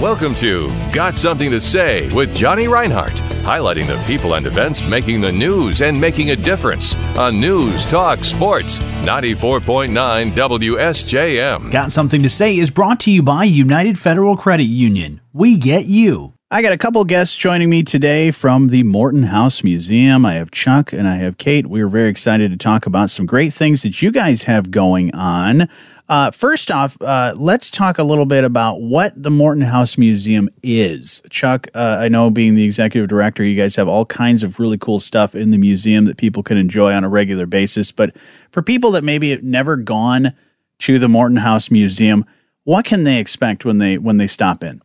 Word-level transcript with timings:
Welcome 0.00 0.36
to 0.36 0.68
Got 0.92 1.16
Something 1.16 1.50
to 1.50 1.60
Say 1.60 2.08
with 2.12 2.32
Jonny 2.32 2.68
Reinhardt, 2.68 3.16
highlighting 3.42 3.88
the 3.88 4.00
people 4.06 4.34
and 4.34 4.46
events 4.46 4.84
making 4.84 5.20
the 5.20 5.32
news 5.32 5.82
and 5.82 6.00
making 6.00 6.30
a 6.30 6.36
difference 6.36 6.94
on 7.18 7.40
News 7.40 7.84
Talk 7.84 8.22
Sports 8.22 8.78
94.9 8.78 10.34
WSJM. 10.34 11.72
Got 11.72 11.90
Something 11.90 12.22
to 12.22 12.30
Say 12.30 12.56
is 12.56 12.70
brought 12.70 13.00
to 13.00 13.10
you 13.10 13.24
by 13.24 13.42
United 13.42 13.98
Federal 13.98 14.36
Credit 14.36 14.62
Union. 14.62 15.20
We 15.32 15.56
get 15.56 15.86
you. 15.86 16.34
I 16.48 16.62
got 16.62 16.72
a 16.72 16.78
couple 16.78 17.04
guests 17.04 17.36
joining 17.36 17.68
me 17.68 17.82
today 17.82 18.30
from 18.30 18.68
the 18.68 18.84
Morton 18.84 19.24
House 19.24 19.64
Museum. 19.64 20.24
I 20.24 20.34
have 20.34 20.52
Chuck 20.52 20.92
and 20.92 21.08
I 21.08 21.16
have 21.16 21.38
Kate. 21.38 21.66
We're 21.66 21.88
very 21.88 22.08
excited 22.08 22.52
to 22.52 22.56
talk 22.56 22.86
about 22.86 23.10
some 23.10 23.26
great 23.26 23.52
things 23.52 23.82
that 23.82 24.00
you 24.00 24.12
guys 24.12 24.44
have 24.44 24.70
going 24.70 25.12
on. 25.12 25.68
Uh, 26.08 26.30
first 26.30 26.70
off, 26.70 26.96
uh, 27.02 27.34
let's 27.36 27.70
talk 27.70 27.98
a 27.98 28.02
little 28.02 28.24
bit 28.24 28.42
about 28.42 28.80
what 28.80 29.20
the 29.22 29.30
Morton 29.30 29.62
House 29.62 29.98
Museum 29.98 30.48
is. 30.62 31.20
Chuck, 31.28 31.68
uh, 31.74 31.98
I 32.00 32.08
know 32.08 32.30
being 32.30 32.54
the 32.54 32.64
executive 32.64 33.10
director, 33.10 33.44
you 33.44 33.60
guys 33.60 33.76
have 33.76 33.88
all 33.88 34.06
kinds 34.06 34.42
of 34.42 34.58
really 34.58 34.78
cool 34.78 35.00
stuff 35.00 35.34
in 35.34 35.50
the 35.50 35.58
museum 35.58 36.06
that 36.06 36.16
people 36.16 36.42
can 36.42 36.56
enjoy 36.56 36.94
on 36.94 37.04
a 37.04 37.10
regular 37.10 37.44
basis. 37.44 37.92
But 37.92 38.16
for 38.52 38.62
people 38.62 38.90
that 38.92 39.04
maybe 39.04 39.30
have 39.30 39.42
never 39.42 39.76
gone 39.76 40.32
to 40.80 40.98
the 40.98 41.08
Morton 41.08 41.36
House 41.36 41.70
Museum, 41.70 42.24
what 42.64 42.86
can 42.86 43.04
they 43.04 43.18
expect 43.18 43.66
when 43.66 43.76
they 43.78 43.98
when 43.98 44.16
they 44.16 44.26
stop 44.26 44.64
in? 44.64 44.80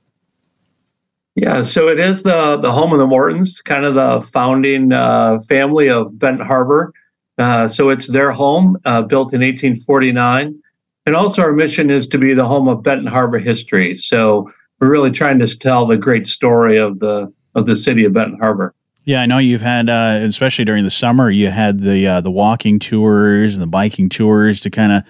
Yeah, 1.35 1.63
so 1.63 1.87
it 1.87 2.01
is 2.01 2.23
the 2.23 2.57
the 2.57 2.71
home 2.71 2.91
of 2.91 2.99
the 2.99 3.07
Mortons, 3.07 3.62
kind 3.62 3.85
of 3.85 3.95
the 3.95 4.27
founding 4.29 4.91
uh, 4.91 5.40
family 5.48 5.90
of 5.90 6.20
Benton 6.20 6.45
Harbor. 6.45 6.93
Uh, 7.37 7.67
so 7.67 7.90
it's 7.90 8.07
their 8.07 8.31
home, 8.31 8.77
uh, 8.85 9.01
built 9.01 9.34
in 9.34 9.41
1849. 9.41 10.62
And 11.05 11.16
also, 11.16 11.41
our 11.41 11.52
mission 11.52 11.89
is 11.89 12.07
to 12.07 12.17
be 12.17 12.34
the 12.34 12.45
home 12.45 12.70
of 12.70 12.81
Benton 12.81 13.07
Harbor 13.07 13.38
history. 13.38 13.93
So 13.93 14.49
we're 14.80 14.89
really 14.89 15.12
trying 15.12 15.39
to 15.39 15.57
tell 15.57 15.85
the 15.85 15.98
great 15.98 16.27
story 16.27 16.77
of 16.77 16.99
the 16.99 17.31
of 17.55 17.66
the 17.66 17.76
city 17.76 18.05
of 18.05 18.13
Benton 18.13 18.39
Harbor. 18.39 18.73
Yeah, 19.05 19.21
I 19.21 19.26
know 19.26 19.37
you've 19.37 19.62
had, 19.62 19.90
uh, 19.90 20.20
especially 20.21 20.63
during 20.63 20.85
the 20.85 20.90
summer, 20.90 21.29
you 21.29 21.49
had 21.49 21.79
the 21.79 22.07
uh, 22.07 22.21
the 22.21 22.31
walking 22.31 22.79
tours 22.79 23.54
and 23.54 23.62
the 23.62 23.68
biking 23.68 24.07
tours 24.07 24.62
to 24.62 24.70
kind 24.70 24.93
of 24.93 25.04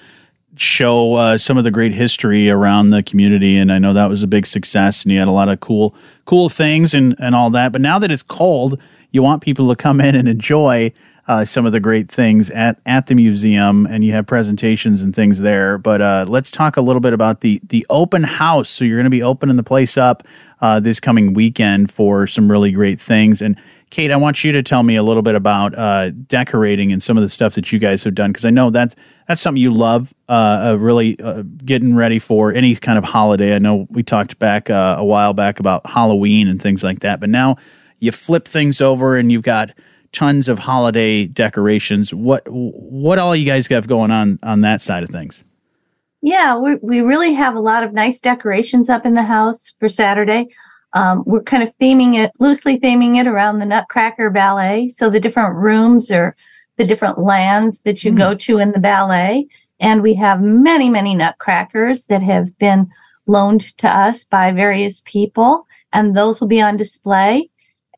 show 0.56 1.14
uh, 1.16 1.38
some 1.38 1.58
of 1.58 1.64
the 1.64 1.72
great 1.72 1.94
history 1.94 2.50
around 2.50 2.90
the 2.90 3.04
community, 3.04 3.58
and 3.58 3.72
I 3.72 3.78
know 3.78 3.94
that 3.94 4.10
was 4.10 4.24
a 4.24 4.28
big 4.28 4.48
success, 4.48 5.04
and 5.04 5.12
you 5.12 5.20
had 5.20 5.28
a 5.28 5.32
lot 5.32 5.48
of 5.48 5.60
cool 5.60 5.94
cool 6.26 6.50
things 6.50 6.96
and 6.96 7.16
and 7.20 7.36
all 7.36 7.52
that. 7.52 7.72
But 7.72 7.82
now 7.82 8.00
that 8.00 8.10
it's 8.10 8.24
cold, 8.24 8.82
you 9.12 9.22
want 9.22 9.44
people 9.44 9.70
to 9.70 9.76
come 9.76 10.02
in 10.02 10.16
and 10.16 10.28
enjoy 10.28 10.92
uh, 11.28 11.46
some 11.46 11.66
of 11.66 11.72
the 11.72 11.80
great 11.80 12.10
things 12.10 12.50
at, 12.50 12.80
at 12.86 13.08
the 13.08 13.16
museum, 13.16 13.86
and 13.86 14.04
you 14.04 14.12
have 14.12 14.28
presentations 14.28 15.04
and 15.04 15.16
things 15.16 15.40
there. 15.40 15.78
But 15.78 16.02
uh, 16.02 16.26
let's 16.28 16.52
talk 16.52 16.76
a 16.76 16.82
little 16.82 17.00
bit 17.00 17.14
about 17.14 17.42
the 17.42 17.62
the 17.64 17.86
open 17.90 18.24
house. 18.24 18.70
So 18.70 18.84
you're 18.84 18.98
going 18.98 19.06
to 19.06 19.10
be 19.10 19.24
opening 19.24 19.56
the 19.56 19.64
place 19.64 19.98
up 19.98 20.24
uh, 20.60 20.82
this 20.82 21.00
coming 21.00 21.34
weekend 21.34 21.92
for 21.92 22.28
some 22.28 22.52
really 22.52 22.72
great 22.72 23.00
things. 23.00 23.42
And 23.42 23.58
Kate, 23.90 24.12
I 24.12 24.18
want 24.18 24.44
you 24.44 24.52
to 24.52 24.64
tell 24.64 24.84
me 24.84 24.96
a 24.96 25.04
little 25.04 25.22
bit 25.22 25.36
about 25.36 25.78
uh, 25.78 26.10
decorating 26.10 26.92
and 26.92 27.02
some 27.02 27.16
of 27.16 27.24
the 27.24 27.30
stuff 27.30 27.56
that 27.56 27.72
you 27.72 27.80
guys 27.80 28.04
have 28.04 28.16
done 28.16 28.32
because 28.32 28.44
I 28.46 28.50
know 28.50 28.70
that's 28.70 28.96
that's 29.28 29.40
something 29.40 29.62
you 29.62 29.72
love. 29.72 30.14
Uh, 30.28 30.76
really 30.78 31.18
uh, 31.22 31.44
getting 31.64 31.96
ready 31.96 32.20
for 32.20 32.52
any 32.52 32.76
kind 32.76 32.98
of 32.98 33.06
holiday. 33.06 33.56
I 33.56 33.60
know 33.60 33.88
we 33.90 34.04
talked 34.04 34.40
back 34.40 34.70
a 34.70 35.04
while 35.04 35.34
back 35.34 35.62
about 35.62 35.86
Halloween 35.86 36.50
and 36.50 36.62
things 36.62 36.84
like 36.84 37.00
that, 37.00 37.22
but 37.22 37.30
now 37.30 37.56
you 38.00 38.12
flip 38.12 38.46
things 38.46 38.82
over 38.82 39.16
and 39.16 39.32
you've 39.32 39.44
got 39.44 39.72
tons 40.14 40.48
of 40.48 40.60
holiday 40.60 41.26
decorations. 41.26 42.14
What 42.14 42.44
what 42.48 43.20
all 43.20 43.36
you 43.36 43.46
guys 43.46 43.68
have 43.68 43.88
going 43.88 44.12
on 44.12 44.40
on 44.44 44.62
that 44.62 44.80
side 44.80 45.04
of 45.04 45.10
things? 45.10 45.44
Yeah, 46.22 46.58
we 46.58 46.76
we 46.76 47.02
really 47.02 47.34
have 47.34 47.56
a 47.56 47.60
lot 47.60 47.84
of 47.84 47.92
nice 47.92 48.20
decorations 48.22 48.90
up 48.90 49.06
in 49.06 49.16
the 49.16 49.24
house 49.24 49.74
for 49.80 49.90
Saturday. 49.90 50.48
Um, 50.94 51.24
we're 51.26 51.42
kind 51.42 51.64
of 51.64 51.76
theming 51.80 52.16
it 52.16 52.32
loosely 52.40 52.80
theming 52.80 53.20
it 53.20 53.28
around 53.28 53.60
the 53.60 53.66
Nutcracker 53.66 54.30
Ballet. 54.30 54.88
So 54.88 55.10
the 55.10 55.20
different 55.20 55.56
rooms 55.56 56.10
or 56.12 56.36
the 56.78 56.86
different 56.86 57.20
lands 57.20 57.82
that 57.82 58.04
you 58.04 58.12
mm. 58.12 58.18
go 58.18 58.36
to 58.36 58.60
in 58.60 58.72
the 58.72 58.80
ballet, 58.80 59.48
and 59.80 60.02
we 60.02 60.14
have 60.16 60.42
many 60.42 60.90
many 60.90 61.16
Nutcrackers 61.16 62.06
that 62.06 62.22
have 62.22 62.58
been 62.58 62.88
loaned 63.26 63.62
to 63.78 63.88
us 63.88 64.24
by 64.24 64.52
various 64.52 65.02
people, 65.06 65.68
and 65.92 66.16
those 66.16 66.40
will 66.40 66.48
be 66.48 66.62
on 66.62 66.78
display 66.78 67.50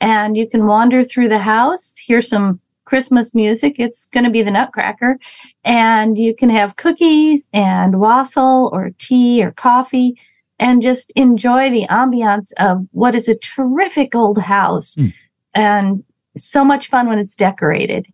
and 0.01 0.35
you 0.37 0.47
can 0.47 0.65
wander 0.65 1.03
through 1.03 1.29
the 1.29 1.39
house, 1.39 1.97
hear 1.97 2.21
some 2.21 2.59
Christmas 2.85 3.33
music. 3.33 3.75
It's 3.79 4.05
going 4.05 4.23
to 4.23 4.29
be 4.29 4.43
the 4.43 4.51
Nutcracker. 4.51 5.17
And 5.63 6.17
you 6.17 6.35
can 6.35 6.49
have 6.49 6.75
cookies 6.75 7.47
and 7.51 7.99
wassail 7.99 8.69
or 8.71 8.91
tea 8.97 9.43
or 9.43 9.51
coffee 9.51 10.17
and 10.59 10.81
just 10.81 11.11
enjoy 11.15 11.69
the 11.69 11.85
ambiance 11.87 12.53
of 12.59 12.85
what 12.91 13.15
is 13.15 13.27
a 13.27 13.35
terrific 13.35 14.15
old 14.15 14.37
house 14.37 14.95
mm. 14.95 15.13
and 15.53 16.03
so 16.37 16.63
much 16.63 16.87
fun 16.87 17.07
when 17.07 17.19
it's 17.19 17.35
decorated. 17.35 18.07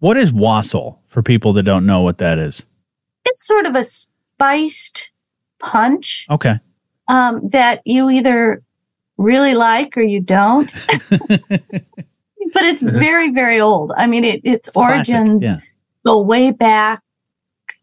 What 0.00 0.16
is 0.16 0.32
wassail 0.32 1.00
for 1.06 1.22
people 1.22 1.52
that 1.54 1.62
don't 1.62 1.86
know 1.86 2.02
what 2.02 2.18
that 2.18 2.38
is? 2.38 2.66
It's 3.24 3.46
sort 3.46 3.66
of 3.66 3.74
a 3.74 3.84
spiced 3.84 5.12
punch. 5.58 6.26
Okay. 6.30 6.58
Um, 7.08 7.48
that 7.48 7.80
you 7.86 8.10
either 8.10 8.62
really 9.18 9.54
like 9.54 9.96
or 9.96 10.02
you 10.02 10.20
don't. 10.20 10.72
but 12.52 12.64
it's 12.64 12.82
very, 12.82 13.32
very 13.32 13.60
old. 13.60 13.92
I 13.96 14.06
mean, 14.06 14.24
it, 14.24 14.40
its, 14.44 14.68
it's 14.68 14.76
origins 14.76 15.42
yeah. 15.42 15.60
go 16.04 16.20
way 16.20 16.50
back, 16.50 17.02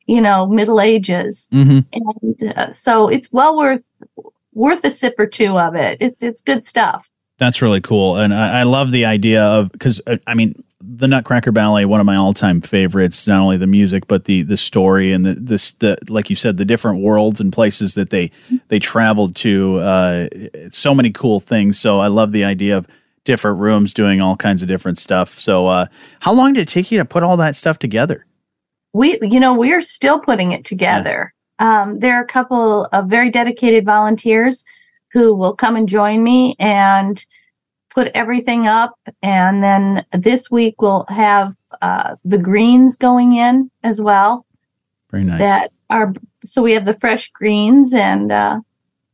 you 0.07 0.21
know, 0.21 0.47
Middle 0.47 0.81
Ages, 0.81 1.47
mm-hmm. 1.51 1.79
and 1.93 2.53
uh, 2.57 2.71
so 2.71 3.07
it's 3.07 3.31
well 3.31 3.57
worth 3.57 3.83
worth 4.53 4.83
a 4.85 4.91
sip 4.91 5.15
or 5.17 5.27
two 5.27 5.57
of 5.57 5.75
it. 5.75 5.97
It's 6.01 6.23
it's 6.23 6.41
good 6.41 6.65
stuff. 6.65 7.09
That's 7.37 7.61
really 7.61 7.81
cool, 7.81 8.17
and 8.17 8.33
I, 8.33 8.61
I 8.61 8.63
love 8.63 8.91
the 8.91 9.05
idea 9.05 9.43
of 9.43 9.71
because 9.71 10.01
uh, 10.07 10.17
I 10.27 10.33
mean 10.33 10.53
the 10.97 11.07
Nutcracker 11.07 11.51
Ballet, 11.51 11.85
one 11.85 11.99
of 11.99 12.05
my 12.05 12.15
all-time 12.15 12.61
favorites. 12.61 13.27
Not 13.27 13.41
only 13.41 13.57
the 13.57 13.67
music, 13.67 14.07
but 14.07 14.25
the 14.25 14.43
the 14.43 14.57
story 14.57 15.11
and 15.11 15.25
the 15.25 15.33
this 15.33 15.73
the 15.73 15.97
like 16.09 16.29
you 16.29 16.35
said, 16.35 16.57
the 16.57 16.65
different 16.65 17.01
worlds 17.01 17.39
and 17.39 17.51
places 17.51 17.93
that 17.95 18.09
they 18.09 18.31
they 18.67 18.79
traveled 18.79 19.35
to. 19.37 19.79
Uh, 19.79 20.27
so 20.69 20.93
many 20.93 21.11
cool 21.11 21.39
things. 21.39 21.79
So 21.79 21.99
I 21.99 22.07
love 22.07 22.31
the 22.31 22.43
idea 22.43 22.77
of 22.77 22.87
different 23.25 23.59
rooms 23.59 23.93
doing 23.93 24.21
all 24.21 24.37
kinds 24.37 24.61
of 24.61 24.67
different 24.67 24.97
stuff. 24.97 25.29
So 25.39 25.67
uh, 25.67 25.87
how 26.19 26.33
long 26.33 26.53
did 26.53 26.61
it 26.61 26.67
take 26.67 26.91
you 26.91 26.97
to 26.99 27.05
put 27.05 27.23
all 27.23 27.37
that 27.37 27.55
stuff 27.55 27.79
together? 27.79 28.25
We, 28.93 29.19
you 29.21 29.39
know, 29.39 29.53
we're 29.53 29.81
still 29.81 30.19
putting 30.19 30.51
it 30.51 30.63
together. 30.63 31.33
Yeah. 31.59 31.81
Um, 31.83 31.99
there 31.99 32.17
are 32.17 32.23
a 32.23 32.27
couple 32.27 32.85
of 32.93 33.07
very 33.07 33.29
dedicated 33.31 33.83
volunteers 33.85 34.63
who 35.11 35.33
will 35.33 35.55
come 35.55 35.75
and 35.75 35.89
join 35.89 36.23
me 36.23 36.55
and 36.59 37.25
put 37.95 38.11
everything 38.13 38.67
up. 38.67 38.99
And 39.23 39.63
then 39.63 40.05
this 40.11 40.51
week 40.51 40.81
we'll 40.81 41.05
have 41.07 41.53
uh, 41.81 42.15
the 42.25 42.37
greens 42.37 42.97
going 42.97 43.37
in 43.37 43.71
as 43.83 44.01
well. 44.01 44.45
Very 45.09 45.23
nice. 45.23 45.39
That 45.39 45.71
are 45.89 46.13
so 46.43 46.61
we 46.61 46.73
have 46.73 46.85
the 46.85 46.99
fresh 46.99 47.31
greens 47.31 47.93
and 47.93 48.31
uh, 48.31 48.59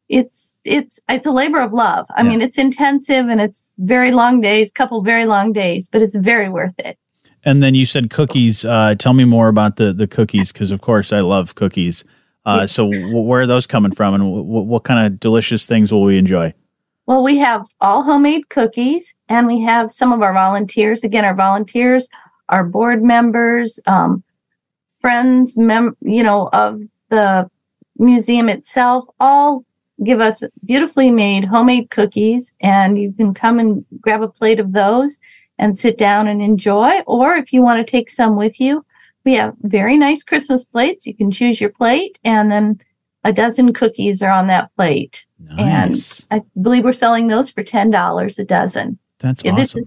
it's 0.09 0.57
it's 0.65 0.99
it's 1.07 1.27
a 1.27 1.31
labor 1.31 1.61
of 1.61 1.73
love. 1.73 2.07
I 2.17 2.23
yeah. 2.23 2.29
mean, 2.29 2.41
it's 2.41 2.57
intensive 2.57 3.27
and 3.27 3.39
it's 3.39 3.73
very 3.77 4.11
long 4.11 4.41
days, 4.41 4.71
couple 4.71 5.01
very 5.03 5.25
long 5.25 5.53
days, 5.53 5.87
but 5.87 6.01
it's 6.01 6.15
very 6.15 6.49
worth 6.49 6.73
it. 6.79 6.97
And 7.43 7.61
then 7.61 7.75
you 7.75 7.85
said 7.85 8.09
cookies. 8.09 8.65
Uh, 8.65 8.95
tell 8.95 9.13
me 9.13 9.25
more 9.25 9.47
about 9.47 9.75
the 9.75 9.93
the 9.93 10.07
cookies 10.07 10.51
because, 10.51 10.71
of 10.71 10.81
course, 10.81 11.13
I 11.13 11.19
love 11.19 11.55
cookies. 11.55 12.03
Uh, 12.43 12.65
so, 12.65 12.91
w- 12.91 13.19
where 13.19 13.41
are 13.41 13.47
those 13.47 13.67
coming 13.67 13.91
from, 13.91 14.15
and 14.15 14.23
w- 14.23 14.43
what 14.43 14.83
kind 14.83 15.05
of 15.05 15.19
delicious 15.19 15.67
things 15.67 15.93
will 15.93 16.01
we 16.01 16.17
enjoy? 16.17 16.51
Well, 17.07 17.23
we 17.23 17.37
have 17.39 17.65
all 17.81 18.03
homemade 18.03 18.49
cookies, 18.49 19.15
and 19.27 19.47
we 19.47 19.61
have 19.61 19.91
some 19.91 20.13
of 20.13 20.21
our 20.21 20.33
volunteers. 20.33 21.03
Again, 21.03 21.25
our 21.25 21.35
volunteers, 21.35 22.07
our 22.49 22.63
board 22.63 23.03
members, 23.03 23.79
um, 23.87 24.23
friends, 24.99 25.57
mem- 25.57 25.97
you 26.01 26.23
know, 26.23 26.49
of 26.53 26.81
the 27.09 27.49
museum 27.97 28.49
itself, 28.49 29.05
all 29.19 29.65
give 30.03 30.19
us 30.19 30.43
beautifully 30.65 31.11
made 31.11 31.43
homemade 31.43 31.89
cookies, 31.89 32.53
and 32.61 32.97
you 32.97 33.11
can 33.13 33.33
come 33.33 33.59
and 33.59 33.85
grab 33.99 34.21
a 34.21 34.27
plate 34.27 34.59
of 34.59 34.73
those 34.73 35.19
and 35.57 35.77
sit 35.77 35.97
down 35.97 36.27
and 36.27 36.41
enjoy. 36.41 36.99
Or 37.07 37.35
if 37.35 37.51
you 37.53 37.61
want 37.61 37.85
to 37.85 37.91
take 37.91 38.09
some 38.09 38.35
with 38.35 38.59
you, 38.59 38.85
we 39.25 39.35
have 39.35 39.53
very 39.61 39.97
nice 39.97 40.23
Christmas 40.23 40.65
plates. 40.65 41.05
You 41.05 41.15
can 41.15 41.29
choose 41.29 41.61
your 41.61 41.69
plate, 41.69 42.17
and 42.23 42.51
then 42.51 42.79
a 43.23 43.33
dozen 43.33 43.73
cookies 43.73 44.21
are 44.21 44.31
on 44.31 44.47
that 44.47 44.73
plate. 44.75 45.25
Nice. 45.39 46.25
And 46.29 46.41
I 46.41 46.59
believe 46.61 46.83
we're 46.83 46.93
selling 46.93 47.27
those 47.27 47.49
for 47.49 47.63
$10 47.63 48.39
a 48.39 48.43
dozen. 48.43 48.97
That's 49.19 49.43
yeah, 49.43 49.51
awesome. 49.51 49.61
This 49.61 49.75
is, 49.75 49.85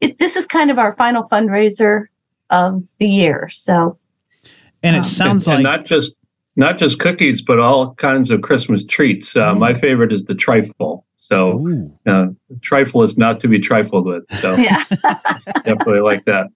it, 0.00 0.18
this 0.18 0.36
is 0.36 0.46
kind 0.46 0.70
of 0.70 0.78
our 0.78 0.94
final 0.94 1.24
fundraiser 1.24 2.06
of 2.50 2.88
the 2.98 3.08
year. 3.08 3.48
So, 3.48 3.98
and 4.82 4.96
it 4.96 5.00
um, 5.00 5.04
sounds 5.04 5.46
and, 5.46 5.52
like 5.52 5.56
and 5.56 5.62
not 5.64 5.84
just 5.84 6.18
not 6.58 6.78
just 6.78 6.98
cookies, 6.98 7.42
but 7.42 7.58
all 7.58 7.94
kinds 7.94 8.30
of 8.30 8.40
Christmas 8.40 8.84
treats. 8.84 9.36
Uh, 9.36 9.54
mm. 9.54 9.58
My 9.58 9.74
favorite 9.74 10.12
is 10.12 10.24
the 10.24 10.34
trifle. 10.34 11.04
So, 11.16 11.90
uh, 12.06 12.28
trifle 12.62 13.02
is 13.02 13.18
not 13.18 13.40
to 13.40 13.48
be 13.48 13.58
trifled 13.58 14.06
with. 14.06 14.26
So, 14.28 14.54
yeah. 14.56 14.84
definitely 15.64 16.00
like 16.00 16.24
that. 16.24 16.46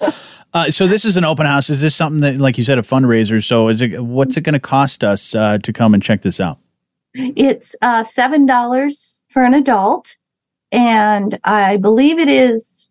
Uh, 0.52 0.68
so 0.68 0.88
this 0.88 1.04
is 1.04 1.16
an 1.16 1.24
open 1.24 1.46
house. 1.46 1.70
Is 1.70 1.80
this 1.80 1.94
something 1.94 2.22
that, 2.22 2.38
like 2.38 2.58
you 2.58 2.64
said, 2.64 2.76
a 2.76 2.82
fundraiser? 2.82 3.40
So 3.40 3.68
is 3.68 3.80
it? 3.80 4.02
What's 4.02 4.36
it 4.36 4.40
going 4.40 4.54
to 4.54 4.58
cost 4.58 5.04
us 5.04 5.32
uh, 5.32 5.58
to 5.58 5.72
come 5.72 5.94
and 5.94 6.02
check 6.02 6.22
this 6.22 6.40
out? 6.40 6.58
It's 7.14 7.76
uh, 7.82 8.02
seven 8.02 8.46
dollars 8.46 9.22
for 9.28 9.44
an 9.44 9.54
adult, 9.54 10.16
and 10.72 11.38
I 11.44 11.76
believe 11.76 12.18
it 12.18 12.28
is 12.28 12.88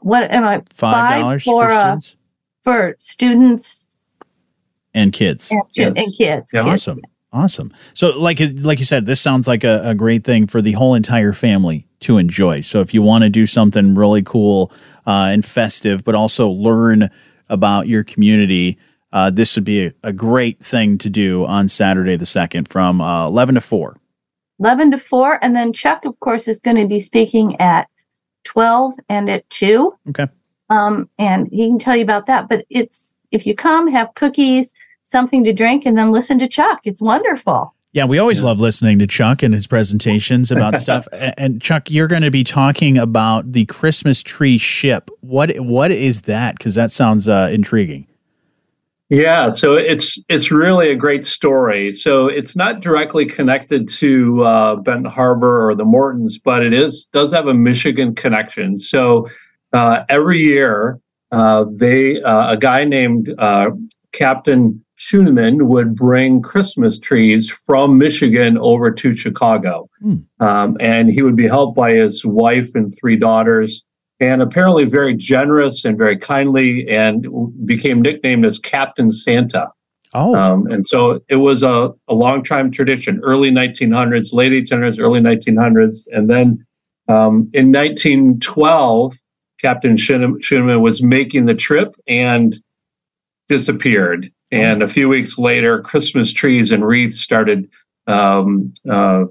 what 0.00 0.30
am 0.30 0.44
I 0.44 0.62
Five 0.74 1.20
dollars 1.22 1.42
for 1.42 1.68
for 1.68 1.72
students 1.72 2.16
for 2.62 2.94
students 2.98 3.86
and 4.94 5.12
kids. 5.12 5.50
and, 5.50 5.62
Yes. 5.76 5.96
and 5.96 6.16
kids. 6.16 6.52
Yeah. 6.52 6.62
kids. 6.62 6.86
Awesome. 6.88 7.00
Awesome. 7.32 7.72
So, 7.94 8.16
like 8.18 8.40
like 8.62 8.78
you 8.78 8.84
said, 8.84 9.06
this 9.06 9.20
sounds 9.20 9.48
like 9.48 9.64
a, 9.64 9.80
a 9.90 9.94
great 9.96 10.22
thing 10.22 10.46
for 10.46 10.62
the 10.62 10.72
whole 10.72 10.94
entire 10.94 11.32
family 11.32 11.85
to 12.00 12.18
enjoy. 12.18 12.60
So, 12.60 12.80
if 12.80 12.92
you 12.94 13.02
want 13.02 13.22
to 13.24 13.30
do 13.30 13.46
something 13.46 13.94
really 13.94 14.22
cool 14.22 14.72
uh, 15.06 15.30
and 15.32 15.44
festive, 15.44 16.04
but 16.04 16.14
also 16.14 16.48
learn 16.48 17.10
about 17.48 17.86
your 17.88 18.04
community, 18.04 18.78
uh, 19.12 19.30
this 19.30 19.54
would 19.56 19.64
be 19.64 19.86
a, 19.86 19.92
a 20.02 20.12
great 20.12 20.62
thing 20.62 20.98
to 20.98 21.08
do 21.08 21.44
on 21.46 21.68
Saturday 21.68 22.16
the 22.16 22.26
second 22.26 22.68
from 22.68 23.00
uh, 23.00 23.26
eleven 23.26 23.54
to 23.54 23.60
four. 23.60 23.96
11 24.58 24.90
to 24.92 24.96
4 24.98 25.38
and 25.44 25.54
then 25.54 25.70
chuck 25.70 26.06
of 26.06 26.18
course 26.20 26.48
is 26.48 26.58
going 26.60 26.78
to 26.78 26.86
be 26.86 26.98
speaking 26.98 27.60
at 27.60 27.88
12 28.44 28.94
and 29.10 29.28
at 29.28 29.48
2 29.50 29.92
Okay. 30.08 30.26
um, 30.70 31.10
and 31.18 31.48
he 31.52 31.68
can 31.68 31.78
tell 31.78 31.94
you 31.94 32.02
about 32.02 32.24
that 32.24 32.48
but 32.48 32.64
it's 32.70 33.12
if 33.32 33.46
you 33.46 33.54
come 33.54 33.86
have 33.86 34.14
cookies 34.14 34.72
something 35.04 35.44
to 35.44 35.52
drink 35.52 35.84
and 35.84 35.98
then 35.98 36.10
listen 36.10 36.38
to 36.38 36.48
chuck 36.48 36.80
it's 36.84 37.02
wonderful 37.02 37.74
Yeah, 37.96 38.04
we 38.04 38.18
always 38.18 38.40
Yeah. 38.40 38.48
love 38.48 38.60
listening 38.60 38.98
to 38.98 39.06
Chuck 39.06 39.42
and 39.42 39.54
his 39.54 39.66
presentations 39.66 40.50
about 40.50 40.78
stuff. 40.82 41.08
And 41.12 41.62
Chuck, 41.62 41.90
you're 41.90 42.08
going 42.08 42.24
to 42.24 42.30
be 42.30 42.44
talking 42.44 42.98
about 42.98 43.52
the 43.52 43.64
Christmas 43.64 44.22
tree 44.22 44.58
ship. 44.58 45.10
What 45.22 45.56
what 45.60 45.90
is 45.90 46.20
that? 46.22 46.58
Because 46.58 46.74
that 46.74 46.90
sounds 46.90 47.26
uh, 47.26 47.48
intriguing. 47.50 48.06
Yeah, 49.08 49.48
so 49.48 49.76
it's 49.76 50.22
it's 50.28 50.50
really 50.50 50.90
a 50.90 50.94
great 50.94 51.24
story. 51.24 51.94
So 51.94 52.26
it's 52.26 52.54
not 52.54 52.80
directly 52.80 53.24
connected 53.24 53.88
to 53.88 54.44
uh, 54.44 54.76
Benton 54.76 55.06
Harbor 55.06 55.66
or 55.66 55.74
the 55.74 55.86
Mortons, 55.86 56.36
but 56.36 56.62
it 56.62 56.74
is 56.74 57.08
does 57.12 57.32
have 57.32 57.46
a 57.46 57.54
Michigan 57.54 58.14
connection. 58.14 58.78
So 58.78 59.26
uh, 59.72 60.04
every 60.10 60.40
year, 60.40 61.00
uh, 61.32 61.64
they 61.72 62.20
uh, 62.22 62.52
a 62.52 62.58
guy 62.58 62.84
named 62.84 63.34
uh, 63.38 63.70
Captain 64.12 64.84
Schuenemann 64.96 65.68
would 65.68 65.94
bring 65.94 66.40
Christmas 66.42 66.98
trees 66.98 67.48
from 67.50 67.98
Michigan 67.98 68.56
over 68.58 68.90
to 68.90 69.14
Chicago, 69.14 69.88
Hmm. 70.00 70.16
um, 70.40 70.76
and 70.80 71.10
he 71.10 71.22
would 71.22 71.36
be 71.36 71.46
helped 71.46 71.76
by 71.76 71.92
his 71.92 72.24
wife 72.24 72.74
and 72.74 72.94
three 72.98 73.16
daughters 73.16 73.84
and 74.18 74.40
apparently 74.40 74.84
very 74.86 75.14
generous 75.14 75.84
and 75.84 75.98
very 75.98 76.16
kindly, 76.16 76.88
and 76.88 77.26
became 77.66 78.00
nicknamed 78.00 78.46
as 78.46 78.58
Captain 78.58 79.12
Santa. 79.12 79.68
Oh, 80.14 80.34
Um, 80.34 80.66
and 80.68 80.86
so 80.88 81.20
it 81.28 81.36
was 81.36 81.62
a, 81.62 81.92
a 82.08 82.14
long 82.14 82.42
time 82.42 82.70
tradition, 82.70 83.20
early 83.22 83.50
1900s, 83.50 84.32
late 84.32 84.52
1800s, 84.52 84.98
early 84.98 85.20
1900s. 85.20 86.06
And 86.12 86.30
then 86.30 86.64
um, 87.08 87.50
in 87.52 87.70
1912, 87.70 89.18
Captain 89.60 89.96
Schuenemann 89.96 90.80
was 90.80 91.02
making 91.02 91.44
the 91.44 91.54
trip 91.54 91.94
and 92.08 92.56
disappeared. 93.48 94.30
And 94.52 94.82
a 94.82 94.88
few 94.88 95.08
weeks 95.08 95.38
later, 95.38 95.80
Christmas 95.80 96.32
trees 96.32 96.70
and 96.70 96.86
wreaths 96.86 97.20
started 97.20 97.68
um, 98.06 98.72
uh, 98.88 99.24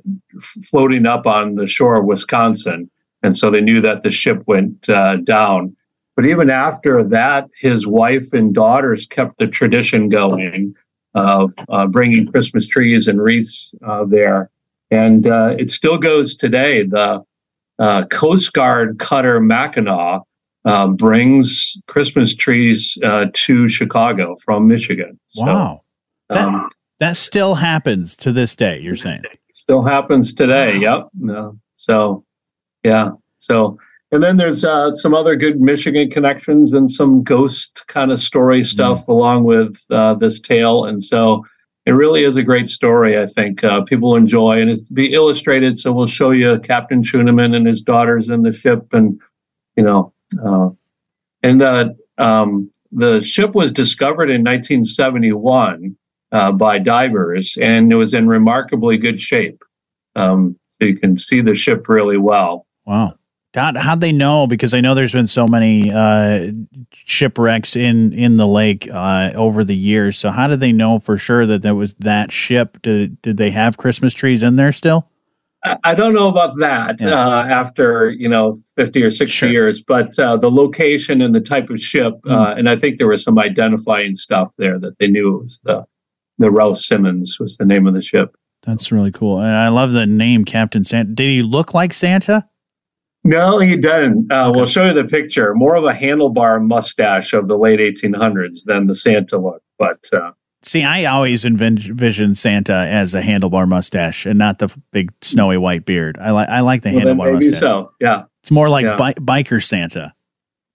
floating 0.64 1.06
up 1.06 1.26
on 1.26 1.56
the 1.56 1.68
shore 1.68 1.96
of 1.96 2.06
Wisconsin. 2.06 2.90
And 3.24 3.38
so 3.38 3.50
they 3.50 3.62
knew 3.62 3.82
that 3.82 4.02
the 4.02 4.12
ship 4.12 4.44
went 4.46 4.90
uh, 4.90 5.18
down. 5.18 5.76
But 6.16 6.26
even 6.26 6.50
after 6.50 7.04
that, 7.04 7.50
his 7.60 7.88
wife 7.88 8.34
and 8.34 8.54
daughters 8.54 9.06
kept 9.06 9.38
the 9.38 9.48
tradition 9.48 10.10
going 10.10 10.76
of 11.14 11.54
uh, 11.70 11.88
bringing 11.88 12.30
Christmas 12.32 12.68
trees 12.68 13.08
and 13.08 13.22
wreaths 13.22 13.74
uh, 13.86 14.06
there. 14.06 14.50
And 14.92 15.28
uh, 15.28 15.56
it 15.58 15.70
still 15.70 15.98
goes 15.98 16.36
today. 16.36 16.84
The 16.84 17.24
uh, 17.80 18.06
Coast 18.06 18.54
Guard 18.54 19.00
cutter 19.00 19.40
Mackinac 19.40 20.22
uh, 20.66 20.88
brings 20.88 21.78
Christmas 21.88 22.36
trees 22.36 22.98
uh, 23.04 23.28
to 23.34 23.68
Chicago 23.68 24.36
from 24.44 24.68
Michigan. 24.68 25.20
So, 25.28 25.44
wow. 25.46 25.82
That- 26.30 26.38
um, 26.48 26.70
That 27.00 27.16
still 27.18 27.56
happens 27.56 28.16
to 28.18 28.32
this 28.32 28.56
day, 28.56 28.80
you're 28.80 28.96
saying. 28.96 29.22
still 29.52 29.84
happens 29.84 30.34
today. 30.34 30.78
Yep. 30.78 31.10
No. 31.20 31.58
So, 31.74 32.24
yeah. 32.84 33.12
So, 33.38 33.78
and 34.12 34.24
then 34.24 34.38
there's 34.38 34.64
uh, 34.64 34.94
some 34.96 35.14
other 35.14 35.36
good 35.36 35.60
Michigan 35.60 36.10
connections 36.10 36.74
and 36.74 36.90
some 36.92 37.22
ghost 37.24 37.84
kind 37.88 38.12
of 38.12 38.20
story 38.22 38.64
stuff 38.64 39.08
along 39.08 39.44
with 39.44 39.78
uh, 39.92 40.14
this 40.16 40.40
tale. 40.40 40.86
And 40.86 41.04
so, 41.04 41.46
it 41.86 41.92
really 41.92 42.24
is 42.24 42.36
a 42.36 42.42
great 42.44 42.68
story. 42.68 43.20
I 43.20 43.28
think 43.28 43.64
uh, 43.64 43.84
people 43.84 44.16
enjoy, 44.16 44.60
and 44.60 44.72
it's 44.72 44.88
be 44.90 45.14
illustrated. 45.14 45.78
So 45.78 45.92
we'll 45.92 46.08
show 46.08 46.32
you 46.32 46.58
Captain 46.60 47.04
Schuenemann 47.04 47.54
and 47.54 47.68
his 47.68 47.80
daughters 47.82 48.28
in 48.30 48.42
the 48.42 48.52
ship, 48.52 48.88
and 48.92 49.20
you 49.76 49.84
know, 49.84 50.12
uh, 50.44 50.70
and 51.44 51.62
the 51.62 51.96
um, 52.18 52.72
the 52.92 53.22
ship 53.22 53.56
was 53.56 53.72
discovered 53.72 54.30
in 54.30 54.42
1971 54.42 55.96
uh, 56.32 56.52
by 56.52 56.80
divers, 56.80 57.58
and 57.62 57.92
it 57.92 57.96
was 57.96 58.14
in 58.14 58.28
remarkably 58.28 58.98
good 58.98 59.20
shape. 59.20 59.64
Um, 60.16 60.58
so 60.70 60.86
you 60.86 60.98
can 60.98 61.18
see 61.18 61.42
the 61.42 61.56
ship 61.56 61.88
really 61.88 62.18
well. 62.18 62.66
Wow. 62.86 63.16
How, 63.54 63.78
how'd 63.78 64.02
they 64.02 64.12
know? 64.12 64.48
Because 64.48 64.74
I 64.74 64.82
know 64.82 64.94
there's 64.94 65.14
been 65.14 65.28
so 65.28 65.48
many 65.48 65.92
uh, 65.92 66.52
shipwrecks 66.92 67.76
in 67.76 68.12
in 68.14 68.38
the 68.38 68.48
lake 68.48 68.88
uh, 68.92 69.32
over 69.36 69.64
the 69.64 69.76
years. 69.76 70.18
So 70.18 70.32
how 70.32 70.48
did 70.48 70.60
they 70.60 70.74
know 70.74 71.00
for 71.00 71.18
sure 71.18 71.46
that 71.46 71.62
there 71.62 71.76
was 71.76 71.94
that 71.96 72.34
ship? 72.34 72.82
Did 72.82 73.22
did 73.22 73.38
they 73.38 73.52
have 73.52 73.78
Christmas 73.78 74.14
trees 74.14 74.44
in 74.44 74.58
there 74.58 74.74
still? 74.74 75.10
I, 75.84 75.96
don't 75.96 76.14
know 76.14 76.28
about 76.28 76.58
that 76.60 77.02
Yeah. 77.02 77.10
uh, 77.28 77.44
after 77.46 78.12
you 78.12 78.30
know 78.30 78.54
50 78.76 79.04
or 79.04 79.10
60 79.12 79.32
Sure. 79.32 79.50
years, 79.50 79.82
but 79.82 80.18
uh, 80.20 80.38
the 80.38 80.52
location 80.52 81.22
and 81.22 81.34
the 81.34 81.42
type 81.42 81.70
of 81.70 81.80
ship, 81.82 82.14
uh, 82.30 82.54
and 82.58 82.70
I 82.70 82.76
think 82.76 82.98
there 82.98 83.08
was 83.08 83.24
some 83.24 83.40
identifying 83.40 84.14
stuff 84.16 84.54
there 84.58 84.78
that 84.80 84.98
they 85.00 85.08
knew 85.08 85.36
it 85.38 85.42
was 85.42 85.60
the 85.64 85.84
the 86.38 86.52
Rouse 86.52 86.86
Simmons 86.86 87.38
was 87.40 87.58
the 87.58 87.66
name 87.66 87.88
of 87.88 87.94
the 87.94 88.02
ship. 88.02 88.36
That's 88.64 88.92
really 88.92 89.12
cool, 89.12 89.40
and 89.40 89.56
I 89.56 89.70
love 89.70 89.94
the 89.94 90.06
name 90.06 90.44
Captain 90.46 90.84
Santa. 90.84 91.14
Did 91.14 91.28
he 91.30 91.42
look 91.42 91.74
like 91.74 91.94
Santa? 91.94 92.46
No, 93.24 93.58
he 93.60 93.76
didn't. 93.76 94.32
Uh, 94.32 94.50
Okay. 94.50 94.58
We'll 94.58 94.68
show 94.68 94.86
you 94.86 94.94
the 94.94 95.06
picture. 95.06 95.56
More 95.56 95.76
of 95.76 95.86
a 95.86 95.94
handlebar 95.94 96.62
mustache 96.64 97.34
of 97.34 97.48
the 97.48 97.58
late 97.58 97.80
1800s 97.80 98.64
than 98.66 98.86
the 98.86 98.94
Santa 98.94 99.38
look. 99.40 99.64
But 99.80 99.98
uh, 100.14 100.32
See, 100.66 100.84
I 100.84 101.06
always 101.06 101.46
envision 101.46 102.34
Santa 102.34 102.74
as 102.74 103.14
a 103.14 103.22
handlebar 103.22 103.68
mustache 103.68 104.26
and 104.26 104.40
not 104.40 104.58
the 104.58 104.76
big 104.92 105.14
snowy 105.22 105.58
white 105.58 105.86
beard. 105.86 106.18
I 106.20 106.32
like 106.32 106.50
I 106.50 106.62
like 106.62 106.82
the 106.82 106.92
well, 106.94 107.06
handlebar 107.06 107.34
maybe 107.34 107.46
mustache. 107.46 107.60
so. 107.60 107.92
Yeah. 108.02 108.24
It's 108.42 108.50
more 108.52 108.68
like 108.68 108.84
Yeah. 108.84 108.96
bi- 108.96 109.14
biker 109.14 109.64
Santa, 109.64 110.14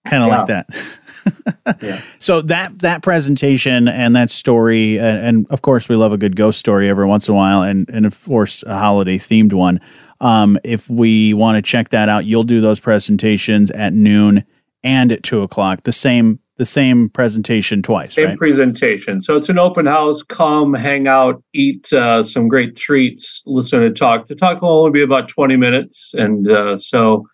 kind 0.07 0.23
of 0.23 0.29
Yeah. 0.29 0.37
like 0.37 0.47
that. 0.47 0.69
Yeah. 1.83 1.97
So 2.17 2.41
that 2.41 2.79
that 2.79 3.03
presentation 3.03 3.87
and 3.87 4.15
that 4.15 4.31
story, 4.31 4.97
and, 4.97 5.17
and 5.19 5.47
of 5.51 5.61
course 5.61 5.87
we 5.87 5.95
love 5.95 6.11
a 6.13 6.17
good 6.17 6.35
ghost 6.35 6.57
story 6.57 6.89
every 6.89 7.05
once 7.05 7.27
in 7.27 7.33
a 7.35 7.37
while, 7.37 7.61
and 7.61 7.87
and 7.89 8.07
of 8.07 8.23
course 8.23 8.63
a 8.63 8.75
holiday 8.77 9.17
themed 9.19 9.53
one. 9.53 9.79
Um, 10.19 10.57
if 10.63 10.89
we 10.89 11.33
want 11.35 11.57
to 11.57 11.61
check 11.61 11.89
that 11.89 12.09
out, 12.09 12.25
you'll 12.25 12.41
do 12.43 12.59
those 12.61 12.79
presentations 12.79 13.69
at 13.71 13.93
noon 13.93 14.45
and 14.83 15.11
at 15.11 15.21
two 15.21 15.41
o'clock. 15.43 15.83
The 15.83 15.91
same 15.91 16.39
the 16.61 16.65
same 16.65 17.09
presentation 17.09 17.81
twice, 17.81 18.13
Same 18.13 18.27
right? 18.27 18.37
presentation. 18.37 19.19
So 19.19 19.35
it's 19.35 19.49
an 19.49 19.57
open 19.57 19.87
house. 19.87 20.21
Come, 20.21 20.75
hang 20.75 21.07
out, 21.07 21.41
eat 21.53 21.91
uh, 21.91 22.23
some 22.23 22.47
great 22.47 22.75
treats, 22.75 23.41
listen 23.47 23.81
to 23.81 23.89
talk. 23.89 24.27
The 24.27 24.35
talk 24.35 24.61
will 24.61 24.69
only 24.69 24.91
be 24.91 25.01
about 25.01 25.27
20 25.27 25.57
minutes. 25.57 26.13
And 26.13 26.47
uh, 26.51 26.77
so 26.77 27.25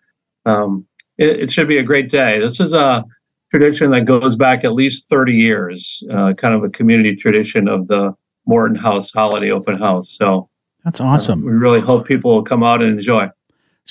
um, 0.46 0.86
it, 1.18 1.40
it 1.40 1.50
should 1.50 1.68
be 1.68 1.76
a 1.76 1.82
great 1.82 2.08
day. 2.08 2.40
This 2.40 2.58
is 2.58 2.72
a 2.72 3.04
tradition 3.50 3.90
that 3.90 4.06
goes 4.06 4.34
back 4.34 4.64
at 4.64 4.72
least 4.72 5.10
30 5.10 5.34
years, 5.34 6.02
uh, 6.10 6.32
kind 6.32 6.54
of 6.54 6.64
a 6.64 6.70
community 6.70 7.14
tradition 7.14 7.68
of 7.68 7.86
the 7.88 8.14
Morton 8.46 8.76
House 8.76 9.10
Holiday 9.12 9.50
Open 9.50 9.78
House. 9.78 10.08
So 10.16 10.48
That's 10.86 11.02
uh, 11.02 11.04
awesome. 11.04 11.44
we 11.44 11.52
really 11.52 11.80
hope 11.80 12.08
people 12.08 12.32
will 12.32 12.44
come 12.44 12.62
out 12.62 12.80
and 12.80 12.98
enjoy. 12.98 13.28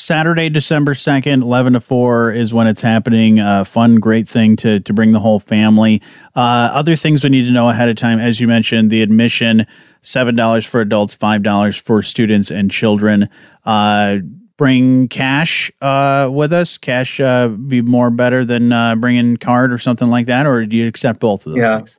Saturday, 0.07 0.47
December 0.47 0.93
2nd, 0.93 1.41
11 1.41 1.73
to 1.73 1.79
4 1.81 2.31
is 2.31 2.53
when 2.53 2.67
it's 2.67 2.81
happening. 2.83 3.39
Uh, 3.39 3.63
fun, 3.63 3.95
great 3.95 4.29
thing 4.29 4.55
to, 4.57 4.79
to 4.81 4.93
bring 4.93 5.11
the 5.11 5.19
whole 5.19 5.39
family. 5.39 6.03
Uh, 6.35 6.69
other 6.71 6.95
things 6.95 7.23
we 7.23 7.31
need 7.31 7.45
to 7.47 7.51
know 7.51 7.67
ahead 7.67 7.89
of 7.89 7.95
time, 7.95 8.19
as 8.19 8.39
you 8.39 8.47
mentioned, 8.47 8.91
the 8.91 9.01
admission 9.01 9.65
$7 10.03 10.67
for 10.67 10.81
adults, 10.81 11.15
$5 11.17 11.81
for 11.81 12.03
students 12.03 12.51
and 12.51 12.69
children. 12.69 13.27
Uh, 13.65 14.17
bring 14.55 15.07
cash 15.07 15.71
uh, 15.81 16.29
with 16.31 16.53
us. 16.53 16.77
Cash 16.77 17.19
uh, 17.19 17.47
be 17.47 17.81
more 17.81 18.11
better 18.11 18.45
than 18.45 18.71
uh, 18.71 18.95
bringing 18.95 19.35
card 19.37 19.73
or 19.73 19.79
something 19.79 20.09
like 20.09 20.27
that, 20.27 20.45
or 20.45 20.63
do 20.67 20.77
you 20.77 20.87
accept 20.87 21.19
both 21.19 21.47
of 21.47 21.53
those 21.53 21.59
Yeah. 21.61 21.75
things? 21.77 21.97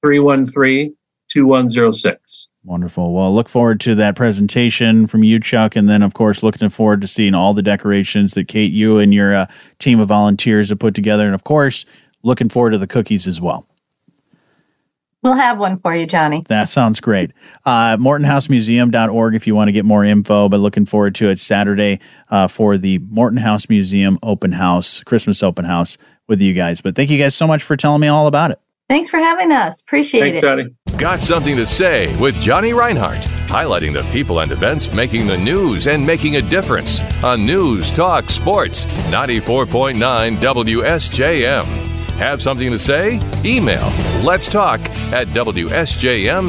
313 0.04 0.94
2106. 1.28 2.48
Wonderful. 2.64 3.12
Well, 3.12 3.34
look 3.34 3.48
forward 3.48 3.78
to 3.80 3.94
that 3.96 4.16
presentation 4.16 5.06
from 5.06 5.22
you, 5.22 5.38
Chuck, 5.38 5.76
and 5.76 5.88
then, 5.88 6.02
of 6.02 6.14
course, 6.14 6.42
looking 6.42 6.68
forward 6.68 7.00
to 7.02 7.06
seeing 7.06 7.34
all 7.34 7.54
the 7.54 7.62
decorations 7.62 8.34
that 8.34 8.48
Kate, 8.48 8.72
you, 8.72 8.98
and 8.98 9.14
your 9.14 9.34
uh, 9.34 9.46
team 9.78 10.00
of 10.00 10.08
volunteers 10.08 10.70
have 10.70 10.80
put 10.80 10.94
together, 10.94 11.26
and 11.26 11.34
of 11.34 11.44
course, 11.44 11.84
looking 12.24 12.48
forward 12.48 12.70
to 12.70 12.78
the 12.78 12.86
cookies 12.88 13.28
as 13.28 13.40
well. 13.40 13.68
We'll 15.22 15.34
have 15.34 15.58
one 15.58 15.76
for 15.78 15.94
you, 15.94 16.06
Jonny. 16.06 16.42
That 16.48 16.68
sounds 16.68 17.00
great. 17.00 17.32
Uh, 17.64 17.96
MortonHouseMuseum.org 17.96 19.34
if 19.34 19.46
you 19.46 19.54
want 19.54 19.68
to 19.68 19.72
get 19.72 19.84
more 19.84 20.04
info, 20.04 20.48
but 20.48 20.60
looking 20.60 20.86
forward 20.86 21.14
to 21.16 21.30
it 21.30 21.38
Saturday 21.38 22.00
uh, 22.30 22.48
for 22.48 22.78
the 22.78 22.98
Morton 22.98 23.38
House 23.38 23.68
Museum 23.68 24.18
open 24.22 24.52
house, 24.52 25.02
Christmas 25.02 25.42
open 25.42 25.64
house 25.64 25.98
with 26.28 26.40
you 26.40 26.52
guys. 26.52 26.80
But 26.80 26.94
thank 26.94 27.10
you 27.10 27.18
guys 27.18 27.34
so 27.34 27.46
much 27.46 27.62
for 27.62 27.76
telling 27.76 28.00
me 28.00 28.08
all 28.08 28.26
about 28.26 28.50
it. 28.52 28.60
Thanks 28.88 29.08
for 29.08 29.18
having 29.18 29.50
us. 29.50 29.80
Appreciate 29.80 30.20
Thanks, 30.20 30.38
it. 30.38 30.40
Jonny. 30.42 30.66
Got 30.96 31.20
something 31.20 31.56
to 31.56 31.66
say 31.66 32.16
with 32.18 32.40
Jonny 32.40 32.72
Reinhardt, 32.72 33.22
highlighting 33.48 33.92
the 33.92 34.04
people 34.12 34.38
and 34.40 34.52
events 34.52 34.92
making 34.92 35.26
the 35.26 35.36
news 35.36 35.88
and 35.88 36.06
making 36.06 36.36
a 36.36 36.42
difference 36.42 37.00
on 37.24 37.44
News 37.44 37.92
Talk 37.92 38.30
Sports 38.30 38.86
94.9 38.86 40.38
WSJM. 40.38 41.85
Have 42.18 42.42
something 42.42 42.70
to 42.70 42.78
say? 42.78 43.20
Email 43.44 43.92
let's 44.26 44.48
talk 44.48 44.80
at 45.12 45.28
WSJM.com. 45.28 46.46